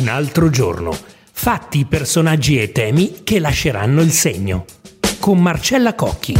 Un 0.00 0.08
altro 0.08 0.48
giorno. 0.48 0.96
Fatti, 1.30 1.84
personaggi 1.84 2.58
e 2.58 2.72
temi 2.72 3.20
che 3.22 3.38
lasceranno 3.38 4.00
il 4.00 4.12
segno. 4.12 4.64
Con 5.18 5.42
Marcella 5.42 5.94
Cocchi. 5.94 6.34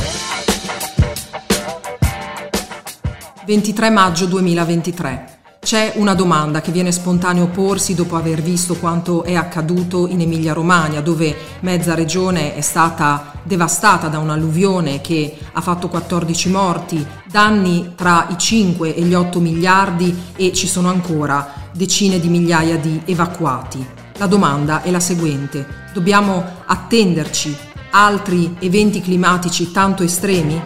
23 3.45 3.91
maggio 3.91 4.25
2023. 4.25 5.41
C'è 5.61 5.93
una 5.97 6.15
domanda 6.15 6.63
che 6.63 6.73
viene 6.73 6.91
spontaneo 6.91 7.49
porsi 7.49 7.95
dopo 7.95 8.17
aver 8.17 8.41
visto 8.41 8.77
quanto 8.77 9.25
è 9.25 9.35
accaduto 9.35 10.07
in 10.07 10.23
Emilia-Romagna, 10.23 11.03
dove 11.03 11.37
mezza 11.61 11.95
regione 11.95 12.55
è 12.55 12.63
stata 12.63 13.40
devastata 13.51 14.07
da 14.07 14.21
un'alluvione 14.21 15.01
che 15.01 15.37
ha 15.51 15.61
fatto 15.61 15.89
14 15.89 16.51
morti, 16.51 17.05
danni 17.29 17.95
tra 17.97 18.29
i 18.31 18.39
5 18.39 18.95
e 18.95 19.03
gli 19.03 19.13
8 19.13 19.41
miliardi 19.41 20.17
e 20.37 20.53
ci 20.53 20.69
sono 20.69 20.89
ancora 20.89 21.69
decine 21.73 22.21
di 22.21 22.29
migliaia 22.29 22.79
di 22.79 23.03
evacuati. 23.07 23.85
La 24.19 24.27
domanda 24.27 24.83
è 24.83 24.93
la 24.93 25.01
seguente. 25.01 25.67
Dobbiamo 25.93 26.45
attenderci 26.65 27.57
altri 27.91 28.55
eventi 28.61 29.01
climatici 29.01 29.73
tanto 29.73 30.05
estremi? 30.05 30.63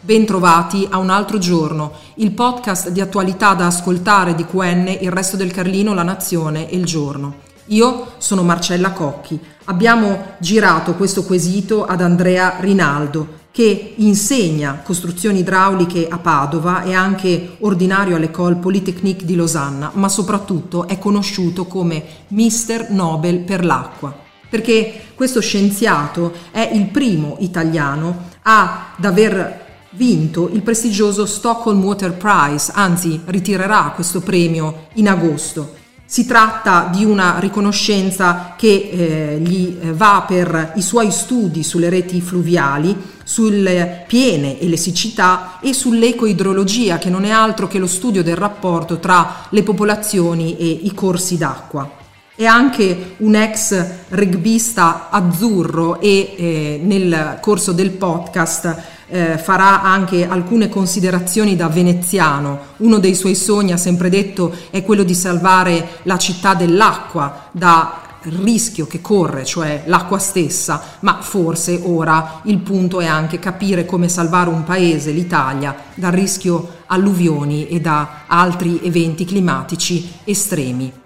Bentrovati 0.00 0.86
a 0.88 0.98
un 0.98 1.10
altro 1.10 1.38
giorno, 1.38 1.90
il 2.16 2.30
podcast 2.30 2.90
di 2.90 3.00
attualità 3.00 3.54
da 3.54 3.66
ascoltare 3.66 4.36
di 4.36 4.46
QN, 4.46 4.98
il 5.00 5.10
resto 5.10 5.36
del 5.36 5.50
Carlino, 5.50 5.92
la 5.92 6.04
Nazione 6.04 6.70
e 6.70 6.76
il 6.76 6.84
giorno. 6.84 7.38
Io 7.70 8.12
sono 8.18 8.44
Marcella 8.44 8.92
Cocchi. 8.92 9.54
Abbiamo 9.68 10.34
girato 10.38 10.94
questo 10.94 11.24
quesito 11.24 11.84
ad 11.84 12.00
Andrea 12.00 12.56
Rinaldo, 12.60 13.44
che 13.50 13.94
insegna 13.96 14.80
costruzioni 14.84 15.40
idrauliche 15.40 16.06
a 16.08 16.18
Padova 16.18 16.82
e 16.82 16.94
anche 16.94 17.56
ordinario 17.60 18.14
all'École 18.14 18.56
Polytechnique 18.56 19.26
di 19.26 19.34
Losanna, 19.34 19.90
ma 19.94 20.08
soprattutto 20.08 20.86
è 20.86 20.98
conosciuto 20.98 21.64
come 21.64 22.04
Mister 22.28 22.90
Nobel 22.90 23.40
per 23.40 23.64
l'acqua 23.64 24.24
perché 24.48 25.00
questo 25.14 25.40
scienziato 25.40 26.32
è 26.52 26.70
il 26.72 26.86
primo 26.86 27.36
italiano 27.40 28.28
ad 28.42 29.04
aver 29.04 29.64
vinto 29.90 30.48
il 30.52 30.62
prestigioso 30.62 31.26
Stockholm 31.26 31.82
Water 31.82 32.12
Prize, 32.14 32.70
anzi 32.74 33.20
ritirerà 33.24 33.92
questo 33.94 34.20
premio 34.20 34.86
in 34.94 35.08
agosto. 35.08 35.84
Si 36.08 36.24
tratta 36.24 36.88
di 36.92 37.04
una 37.04 37.40
riconoscenza 37.40 38.54
che 38.56 38.90
eh, 38.92 39.38
gli 39.40 39.76
eh, 39.80 39.92
va 39.92 40.24
per 40.24 40.72
i 40.76 40.82
suoi 40.82 41.10
studi 41.10 41.64
sulle 41.64 41.88
reti 41.88 42.20
fluviali, 42.20 42.96
sulle 43.24 44.04
piene 44.06 44.60
e 44.60 44.68
le 44.68 44.76
siccità 44.76 45.58
e 45.60 45.72
sull'ecoidrologia, 45.72 46.98
che 46.98 47.10
non 47.10 47.24
è 47.24 47.30
altro 47.30 47.66
che 47.66 47.80
lo 47.80 47.88
studio 47.88 48.22
del 48.22 48.36
rapporto 48.36 49.00
tra 49.00 49.46
le 49.50 49.64
popolazioni 49.64 50.56
e 50.56 50.68
i 50.68 50.94
corsi 50.94 51.36
d'acqua. 51.36 51.90
È 52.36 52.44
anche 52.44 53.14
un 53.16 53.34
ex 53.34 53.84
rugbista 54.10 55.08
azzurro 55.10 55.98
e 56.00 56.34
eh, 56.36 56.80
nel 56.84 57.38
corso 57.40 57.72
del 57.72 57.90
podcast 57.90 58.95
eh, 59.08 59.38
farà 59.38 59.82
anche 59.82 60.26
alcune 60.26 60.68
considerazioni 60.68 61.56
da 61.56 61.68
veneziano. 61.68 62.58
Uno 62.78 62.98
dei 62.98 63.14
suoi 63.14 63.34
sogni, 63.34 63.72
ha 63.72 63.76
sempre 63.76 64.08
detto, 64.08 64.54
è 64.70 64.82
quello 64.82 65.02
di 65.02 65.14
salvare 65.14 66.00
la 66.02 66.18
città 66.18 66.54
dell'acqua 66.54 67.48
da 67.52 68.00
rischio 68.28 68.86
che 68.86 69.00
corre, 69.00 69.44
cioè 69.44 69.84
l'acqua 69.86 70.18
stessa, 70.18 70.82
ma 71.00 71.18
forse 71.20 71.80
ora 71.82 72.40
il 72.44 72.58
punto 72.58 73.00
è 73.00 73.06
anche 73.06 73.38
capire 73.38 73.84
come 73.84 74.08
salvare 74.08 74.50
un 74.50 74.64
paese, 74.64 75.12
l'Italia, 75.12 75.74
dal 75.94 76.12
rischio 76.12 76.74
alluvioni 76.86 77.68
e 77.68 77.80
da 77.80 78.24
altri 78.26 78.80
eventi 78.82 79.24
climatici 79.24 80.12
estremi. 80.24 81.04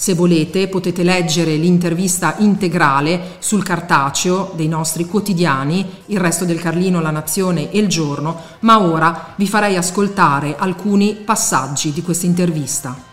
Se 0.00 0.14
volete 0.14 0.68
potete 0.68 1.02
leggere 1.02 1.56
l'intervista 1.56 2.36
integrale 2.38 3.38
sul 3.40 3.64
cartaceo 3.64 4.52
dei 4.54 4.68
nostri 4.68 5.06
quotidiani, 5.06 5.84
il 6.06 6.20
resto 6.20 6.44
del 6.44 6.60
Carlino, 6.60 7.00
la 7.00 7.10
Nazione 7.10 7.72
e 7.72 7.80
il 7.80 7.88
Giorno, 7.88 8.40
ma 8.60 8.80
ora 8.80 9.34
vi 9.34 9.48
farei 9.48 9.74
ascoltare 9.74 10.54
alcuni 10.56 11.14
passaggi 11.14 11.92
di 11.92 12.02
questa 12.02 12.26
intervista. 12.26 13.07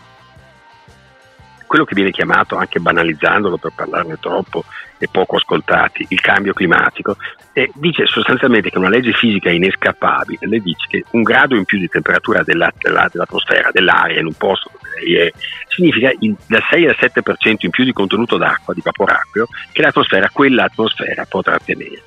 Quello 1.76 1.90
che 1.90 1.94
viene 1.94 2.10
chiamato, 2.10 2.56
anche 2.56 2.80
banalizzandolo 2.80 3.58
per 3.58 3.72
parlarne 3.74 4.16
troppo, 4.18 4.64
e 4.96 5.08
poco 5.10 5.36
ascoltati, 5.36 6.06
il 6.08 6.22
cambio 6.22 6.54
climatico, 6.54 7.18
e 7.52 7.70
dice 7.74 8.06
sostanzialmente 8.06 8.70
che 8.70 8.78
una 8.78 8.88
legge 8.88 9.12
fisica 9.12 9.50
inescappabile 9.50 10.48
le 10.48 10.60
dice 10.60 10.86
che 10.88 11.04
un 11.10 11.20
grado 11.20 11.54
in 11.54 11.66
più 11.66 11.78
di 11.78 11.86
temperatura 11.86 12.42
della, 12.42 12.72
della, 12.78 13.10
dell'atmosfera, 13.12 13.68
dell'aria 13.72 14.20
in 14.20 14.24
un 14.24 14.32
posto 14.32 14.70
è, 14.94 15.30
significa 15.68 16.10
il, 16.18 16.34
dal 16.46 16.64
6 16.66 16.86
al 16.86 16.96
7% 16.98 17.56
in 17.58 17.68
più 17.68 17.84
di 17.84 17.92
contenuto 17.92 18.38
d'acqua, 18.38 18.72
di 18.72 18.80
vaporacqueo, 18.82 19.46
che 19.70 19.82
l'atmosfera, 19.82 20.30
quell'atmosfera 20.32 21.26
potrà 21.26 21.58
tenere. 21.62 22.04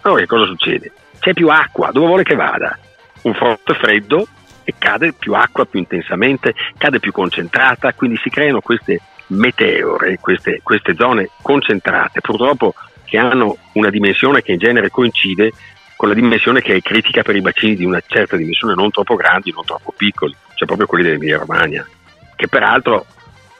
Allora 0.00 0.22
che 0.22 0.26
cosa 0.26 0.46
succede? 0.46 0.90
C'è 1.20 1.32
più 1.32 1.48
acqua, 1.48 1.92
dove 1.92 2.06
vuole 2.06 2.24
che 2.24 2.34
vada? 2.34 2.76
Un 3.22 3.34
forte 3.34 3.74
freddo 3.74 4.26
e 4.64 4.74
cade 4.76 5.12
più 5.12 5.34
acqua 5.34 5.64
più 5.64 5.78
intensamente, 5.78 6.54
cade 6.76 6.98
più 6.98 7.12
concentrata, 7.12 7.92
quindi 7.92 8.16
si 8.16 8.30
creano 8.30 8.60
queste 8.60 9.00
meteore, 9.32 10.18
queste, 10.20 10.60
queste 10.62 10.94
zone 10.94 11.30
concentrate, 11.42 12.20
purtroppo 12.20 12.74
che 13.04 13.18
hanno 13.18 13.56
una 13.72 13.90
dimensione 13.90 14.42
che 14.42 14.52
in 14.52 14.58
genere 14.58 14.90
coincide 14.90 15.52
con 15.96 16.08
la 16.08 16.14
dimensione 16.14 16.60
che 16.60 16.74
è 16.74 16.80
critica 16.80 17.22
per 17.22 17.36
i 17.36 17.40
bacini 17.40 17.76
di 17.76 17.84
una 17.84 18.02
certa 18.04 18.36
dimensione, 18.36 18.74
non 18.74 18.90
troppo 18.90 19.14
grandi, 19.14 19.52
non 19.52 19.64
troppo 19.64 19.92
piccoli, 19.96 20.34
cioè 20.54 20.66
proprio 20.66 20.86
quelli 20.86 21.04
dell'Emilia 21.04 21.38
Romagna, 21.38 21.86
che 22.34 22.48
peraltro 22.48 23.06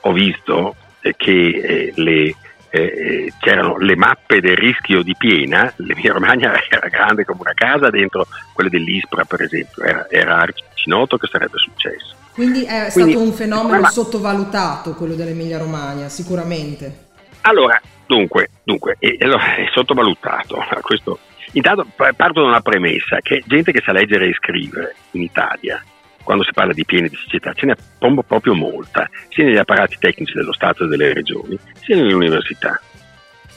ho 0.01 0.13
visto 0.13 0.75
eh, 1.01 1.15
che 1.17 1.33
eh, 1.33 1.93
le, 1.95 2.35
eh, 2.75 3.33
c'erano 3.39 3.77
le 3.77 3.95
mappe 3.97 4.41
del 4.41 4.57
rischio 4.57 5.03
di 5.03 5.15
piena, 5.17 5.71
l'Emilia 5.77 6.15
Romagna 6.15 6.53
era 6.69 6.89
grande 6.89 7.25
come 7.25 7.41
una 7.43 7.53
casa, 7.53 7.91
dentro 7.91 8.27
quelle 8.55 8.71
dell'Ispra 8.71 9.25
per 9.25 9.43
esempio, 9.43 9.83
era, 9.85 10.07
era 10.09 10.39
arcinoto 10.39 11.19
che 11.19 11.29
sarebbe 11.31 11.59
successo. 11.59 12.15
Quindi 12.33 12.65
è 12.65 12.89
Quindi, 12.91 13.13
stato 13.13 13.25
un 13.27 13.33
fenomeno 13.35 13.81
ma, 13.81 13.91
sottovalutato 13.91 14.95
quello 14.95 15.15
dell'Emilia 15.15 15.59
Romagna, 15.59 16.09
sicuramente. 16.09 17.11
Allora, 17.43 17.79
dunque, 18.07 18.49
dunque 18.65 18.97
è, 18.99 19.19
è 19.19 19.69
sottovalutato. 19.71 20.57
Questo, 20.81 21.19
intanto 21.53 21.87
parto 21.95 22.41
da 22.41 22.47
una 22.47 22.63
premessa, 22.63 23.19
che 23.21 23.43
gente 23.45 23.71
che 23.71 23.83
sa 23.85 23.93
leggere 23.93 24.29
e 24.29 24.33
scrivere 24.33 24.95
in 25.11 25.21
Italia, 25.21 25.85
quando 26.23 26.45
si 26.45 26.53
parla 26.53 26.73
di 26.73 26.85
piene 26.85 27.09
di 27.09 27.17
siccità, 27.17 27.53
ce 27.53 27.67
n'è 27.67 27.75
proprio 27.99 28.55
molta, 28.55 29.09
sia 29.29 29.45
negli 29.45 29.57
apparati 29.57 29.97
tecnici 29.99 30.35
dello 30.35 30.53
Stato 30.53 30.85
e 30.85 30.89
delle 30.89 31.13
regioni, 31.13 31.59
sia 31.81 31.97
nelle 31.97 32.15
università. 32.15 32.81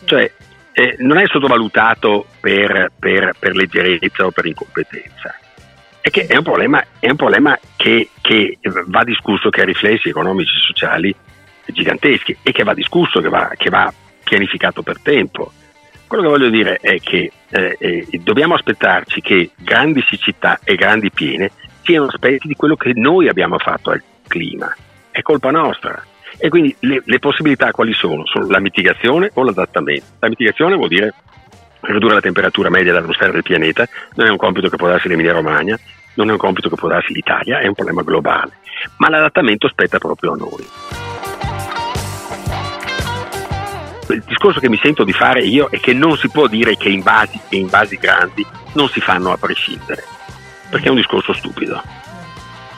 Cioè, 0.05 0.31
eh, 0.71 0.95
non 0.99 1.17
è 1.17 1.25
sottovalutato 1.27 2.27
per, 2.39 2.91
per, 2.99 3.33
per 3.39 3.55
leggerezza 3.55 4.25
o 4.25 4.31
per 4.31 4.45
incompetenza 4.45 5.39
è 6.05 6.11
che 6.11 6.27
è 6.27 6.37
un 6.37 6.43
problema, 6.43 6.85
è 6.99 7.09
un 7.09 7.15
problema 7.15 7.57
che, 7.75 8.09
che, 8.21 8.59
va 8.61 9.03
discusso, 9.03 9.49
che 9.49 9.61
ha 9.61 9.65
riflessi 9.65 10.09
economici 10.09 10.55
e 10.55 10.59
sociali 10.59 11.15
giganteschi 11.65 12.37
e 12.43 12.51
che 12.51 12.61
va 12.61 12.75
discusso, 12.75 13.21
che 13.21 13.29
va, 13.29 13.49
che 13.57 13.71
va 13.71 13.91
pianificato 14.23 14.83
per 14.83 14.99
tempo. 15.01 15.51
Quello 16.05 16.21
che 16.21 16.29
voglio 16.29 16.49
dire 16.51 16.77
è 16.79 16.99
che 16.99 17.31
eh, 17.49 17.75
eh, 17.79 18.07
dobbiamo 18.21 18.53
aspettarci 18.53 19.19
che 19.19 19.49
grandi 19.55 20.05
siccità 20.07 20.59
e 20.63 20.75
grandi 20.75 21.09
piene 21.09 21.49
siano 21.85 22.07
aspetti 22.07 22.47
di 22.47 22.55
quello 22.55 22.75
che 22.75 22.91
noi 22.93 23.29
abbiamo 23.29 23.57
fatto 23.59 23.91
al 23.91 24.01
clima. 24.27 24.75
È 25.11 25.21
colpa 25.21 25.51
nostra. 25.51 26.03
E 26.37 26.49
quindi 26.49 26.75
le, 26.79 27.01
le 27.05 27.19
possibilità 27.19 27.71
quali 27.71 27.93
sono? 27.93 28.25
Sono 28.25 28.47
la 28.49 28.59
mitigazione 28.59 29.31
o 29.35 29.43
l'adattamento. 29.43 30.05
La 30.19 30.27
mitigazione 30.27 30.75
vuol 30.75 30.89
dire 30.89 31.13
ridurre 31.85 32.15
la 32.15 32.21
temperatura 32.21 32.69
media 32.69 32.91
dell'atmosfera 32.91 33.31
del 33.31 33.43
pianeta, 33.43 33.87
non 34.15 34.27
è 34.27 34.29
un 34.29 34.37
compito 34.37 34.69
che 34.69 34.75
può 34.75 34.87
darsi 34.87 35.07
l'Emilia 35.07 35.33
Romagna, 35.33 35.77
non 36.15 36.29
è 36.29 36.31
un 36.31 36.37
compito 36.37 36.69
che 36.69 36.75
può 36.75 36.87
darsi 36.87 37.13
l'Italia, 37.13 37.59
è 37.59 37.67
un 37.67 37.73
problema 37.73 38.01
globale, 38.01 38.53
ma 38.97 39.09
l'adattamento 39.09 39.67
spetta 39.67 39.97
proprio 39.97 40.33
a 40.33 40.35
noi. 40.35 40.67
Il 44.07 44.23
discorso 44.25 44.59
che 44.59 44.69
mi 44.69 44.79
sento 44.81 45.03
di 45.03 45.13
fare 45.13 45.41
io 45.41 45.67
è 45.69 45.79
che 45.79 45.93
non 45.93 46.15
si 46.15 46.29
può 46.29 46.47
dire 46.47 46.77
che 46.77 46.89
invasi 46.89 47.39
e 47.49 47.57
invasi 47.57 47.97
grandi 47.97 48.45
non 48.73 48.87
si 48.87 49.01
fanno 49.01 49.31
a 49.31 49.37
prescindere, 49.37 50.03
perché 50.75 50.89
è 50.89 50.91
un 50.91 50.97
discorso 50.97 51.31
stupido. 51.31 51.81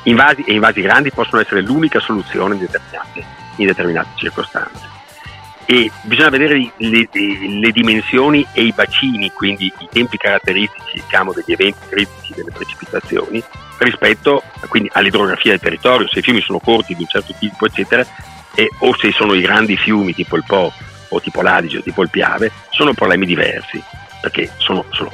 Invasi 0.03 0.44
e 0.44 0.53
invasi 0.53 0.81
grandi 0.81 1.11
possono 1.11 1.41
essere 1.41 1.61
l'unica 1.61 1.99
soluzione 1.99 2.53
in 2.53 2.59
determinate, 2.61 3.25
in 3.55 3.65
determinate 3.65 4.09
circostanze 4.15 4.95
e 5.69 5.91
bisogna 6.03 6.29
vedere 6.29 6.71
le, 6.77 7.09
le, 7.11 7.71
dimensioni 7.73 8.45
e 8.53 8.63
i 8.63 8.71
bacini, 8.71 9.31
quindi 9.33 9.65
i 9.79 9.88
tempi 9.91 10.15
caratteristici 10.15 11.01
diciamo, 11.03 11.33
degli 11.33 11.51
eventi 11.51 11.79
critici 11.89 12.33
delle 12.33 12.51
precipitazioni 12.51 13.44
rispetto 13.79 14.44
quindi, 14.69 14.89
all'idrografia 14.94 15.51
del 15.51 15.59
territorio, 15.59 16.07
se 16.07 16.19
i 16.19 16.21
fiumi 16.21 16.39
sono 16.39 16.59
corti 16.59 16.95
di 16.95 17.01
un 17.01 17.09
certo 17.09 17.33
tipo 17.38 17.65
eccetera 17.65 18.05
e, 18.55 18.69
o 18.79 18.95
se 18.95 19.11
sono 19.11 19.33
i 19.33 19.41
grandi 19.41 19.75
fiumi 19.75 20.13
tipo 20.13 20.38
il 20.38 20.45
Po 20.47 20.71
o 21.09 21.19
tipo 21.19 21.41
l'Adige 21.41 21.79
o 21.79 21.81
tipo 21.81 22.01
il 22.01 22.09
Piave 22.09 22.49
sono 22.69 22.94
problemi 22.94 23.25
diversi 23.25 23.83
perché 24.21 24.49
sono, 24.57 24.85
sono 24.91 25.11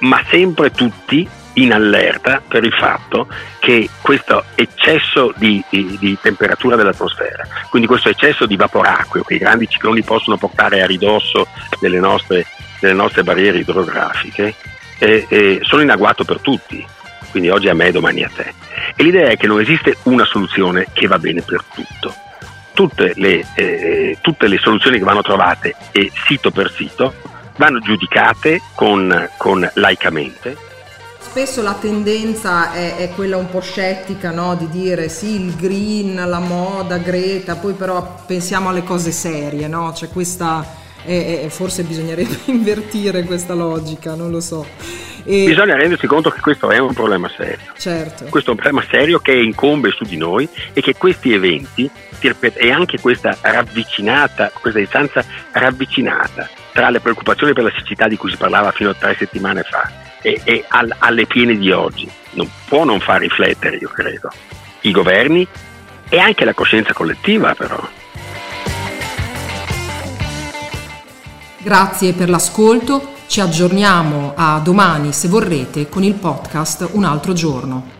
ma 0.00 0.20
sempre 0.28 0.72
tutti 0.72 1.28
in 1.54 1.72
allerta 1.72 2.42
per 2.46 2.64
il 2.64 2.72
fatto 2.72 3.28
che 3.58 3.88
questo 4.00 4.44
eccesso 4.54 5.32
di, 5.36 5.62
di, 5.68 5.96
di 5.98 6.18
temperatura 6.20 6.76
dell'atmosfera, 6.76 7.46
quindi 7.70 7.88
questo 7.88 8.08
eccesso 8.08 8.46
di 8.46 8.56
vaporacqueo 8.56 9.22
che 9.22 9.34
i 9.34 9.38
grandi 9.38 9.68
cicloni 9.68 10.02
possono 10.02 10.36
portare 10.36 10.82
a 10.82 10.86
ridosso 10.86 11.46
delle 11.80 11.98
nostre, 11.98 12.46
delle 12.80 12.94
nostre 12.94 13.22
barriere 13.22 13.58
idrografiche, 13.58 14.54
eh, 14.98 15.26
eh, 15.28 15.58
sono 15.62 15.82
in 15.82 15.90
agguato 15.90 16.24
per 16.24 16.40
tutti, 16.40 16.84
quindi 17.30 17.50
oggi 17.50 17.68
a 17.68 17.74
me 17.74 17.90
domani 17.90 18.24
a 18.24 18.30
te. 18.34 18.52
E 18.96 19.02
l'idea 19.02 19.28
è 19.28 19.36
che 19.36 19.46
non 19.46 19.60
esiste 19.60 19.98
una 20.04 20.24
soluzione 20.24 20.86
che 20.92 21.06
va 21.06 21.18
bene 21.18 21.42
per 21.42 21.62
tutto. 21.72 22.14
Tutte 22.74 23.12
le, 23.16 23.46
eh, 23.54 24.18
tutte 24.20 24.48
le 24.48 24.58
soluzioni 24.58 24.98
che 24.98 25.04
vanno 25.04 25.22
trovate 25.22 25.76
sito 26.26 26.50
per 26.50 26.72
sito 26.72 27.14
vanno 27.56 27.78
giudicate 27.78 28.60
con, 28.74 29.28
con 29.36 29.68
laicamente 29.74 30.72
spesso 31.24 31.62
la 31.62 31.74
tendenza 31.74 32.72
è, 32.72 32.96
è, 32.96 33.10
quella 33.10 33.36
un 33.36 33.48
po' 33.48 33.60
scettica 33.60 34.30
no? 34.30 34.54
di 34.54 34.68
dire 34.68 35.08
sì 35.08 35.40
il 35.40 35.56
green, 35.56 36.14
la 36.14 36.38
moda, 36.38 36.98
Greta, 36.98 37.56
poi 37.56 37.72
però 37.72 38.22
pensiamo 38.26 38.68
alle 38.68 38.84
cose 38.84 39.10
serie, 39.10 39.66
no? 39.66 39.90
c'è 39.92 40.08
questa, 40.10 40.64
eh, 41.04 41.46
forse 41.48 41.82
bisognerebbe 41.82 42.38
invertire 42.52 43.24
questa 43.24 43.54
logica, 43.54 44.14
non 44.14 44.30
lo 44.30 44.40
so. 44.40 44.64
E... 45.24 45.44
Bisogna 45.46 45.74
rendersi 45.74 46.06
conto 46.06 46.28
che 46.30 46.40
questo 46.40 46.70
è 46.70 46.78
un 46.78 46.92
problema 46.92 47.30
serio. 47.34 47.72
Certo. 47.76 48.26
Questo 48.26 48.50
è 48.50 48.52
un 48.52 48.60
problema 48.60 48.86
serio 48.88 49.18
che 49.18 49.32
incombe 49.32 49.90
su 49.90 50.04
di 50.04 50.18
noi 50.18 50.48
e 50.72 50.82
che 50.82 50.94
questi 50.94 51.32
eventi 51.32 51.90
e 52.20 52.70
anche 52.70 53.00
questa 53.00 53.36
ravvicinata, 53.40 54.50
questa 54.58 54.78
distanza 54.78 55.24
ravvicinata 55.50 56.48
tra 56.72 56.90
le 56.90 57.00
preoccupazioni 57.00 57.52
per 57.52 57.64
la 57.64 57.72
siccità 57.76 58.06
di 58.08 58.16
cui 58.16 58.30
si 58.30 58.36
parlava 58.36 58.70
fino 58.72 58.90
a 58.90 58.94
tre 58.94 59.14
settimane 59.18 59.62
fa 59.62 60.03
e, 60.24 60.40
e 60.42 60.64
al, 60.68 60.94
alle 60.98 61.26
piene 61.26 61.56
di 61.56 61.70
oggi 61.70 62.10
non 62.30 62.48
può 62.66 62.84
non 62.84 62.98
far 62.98 63.20
riflettere, 63.20 63.76
io 63.76 63.88
credo, 63.88 64.30
i 64.80 64.90
governi 64.90 65.46
e 66.08 66.18
anche 66.18 66.44
la 66.46 66.54
coscienza 66.54 66.94
collettiva 66.94 67.54
però. 67.54 67.78
Grazie 71.58 72.12
per 72.14 72.28
l'ascolto, 72.30 73.12
ci 73.26 73.40
aggiorniamo 73.40 74.32
a 74.34 74.60
domani 74.62 75.12
se 75.12 75.28
vorrete 75.28 75.88
con 75.88 76.02
il 76.02 76.14
podcast 76.14 76.88
Un 76.92 77.04
altro 77.04 77.32
giorno. 77.32 77.93